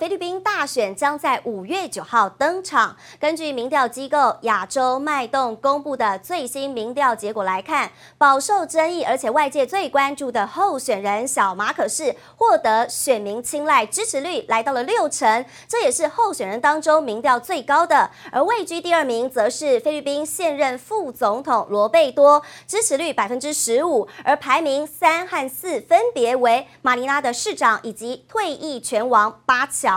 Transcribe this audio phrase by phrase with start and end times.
[0.00, 2.96] 菲律宾大选将在五月九号登场。
[3.18, 18.10] 根据民调机构亚洲脉动公布的最新民调结果来看，饱受争议而且外界最关注的候选人小马可是获得选民青睐，支持率来到了六成，这也是候选人当中民调最高的。
[18.32, 24.08] 而位居第二名则是菲律宾现任副总统罗贝多，支持率百分之十五。
[24.24, 29.89] 而排名三和四分别为马尼拉的市长以及退役拳王巴乔。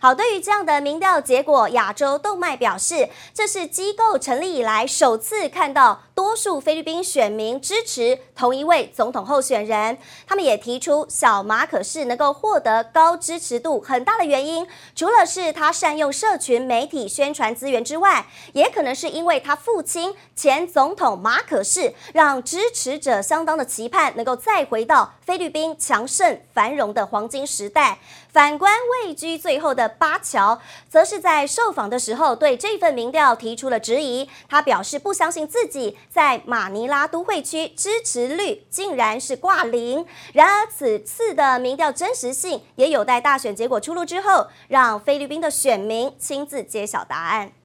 [0.00, 9.96] 好，对于这样的民调结果，亚洲动脉表示，这是机构成立以来首次看到多数菲律宾选民支持同一位总统候选人。
[10.26, 27.98] 他们也提出，小马可是能够获得高支持度，很大的原因，除了是他善用社群媒体宣传资源之外，也可能是因为他父亲前总统马可是，让支持者相当的期盼，能够再回到菲律宾强盛繁荣的黄金时代。
[28.32, 28.72] 反观
[29.04, 34.28] 位居最后的巴乔，则是在受访的时候对这份民调提出了质疑。
[34.48, 40.04] 他表示不相信自己在马尼拉都会区支持率竟然是挂零。
[40.32, 47.52] 然而，此次的民调真实性也有待大选结果出炉之后，让菲律宾的选民亲自揭晓答案。